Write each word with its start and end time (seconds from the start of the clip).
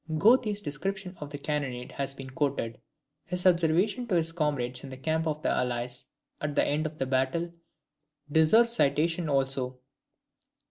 Goethe's 0.17 0.61
description 0.61 1.15
of 1.21 1.29
the 1.29 1.37
cannonade 1.37 1.91
has 1.91 2.15
been 2.15 2.31
quoted. 2.31 2.79
His 3.25 3.45
observation 3.45 4.07
to 4.07 4.15
his 4.15 4.31
comrades 4.31 4.83
in 4.83 4.89
the 4.89 4.97
camp 4.97 5.27
of 5.27 5.43
the 5.43 5.49
Allies, 5.49 6.05
at 6.41 6.55
the 6.55 6.65
end 6.65 6.87
of 6.87 6.97
the 6.97 7.05
battle, 7.05 7.53
deserves 8.31 8.71
citation 8.71 9.29
also. 9.29 9.77